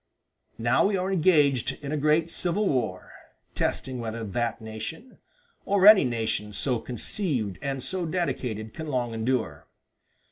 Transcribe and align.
"Now 0.57 0.87
we 0.87 0.97
are 0.97 1.11
engaged 1.13 1.73
in 1.83 1.91
a 1.91 1.95
great 1.95 2.31
civil 2.31 2.67
war, 2.67 3.11
testing 3.53 3.99
whether 3.99 4.23
that 4.23 4.59
nation, 4.59 5.19
or 5.63 5.85
any 5.85 6.05
nation 6.05 6.53
so 6.53 6.79
conceived 6.79 7.59
and 7.61 7.83
so 7.83 8.07
dedicated, 8.07 8.73
can 8.73 8.87
long 8.87 9.13
endure. 9.13 9.67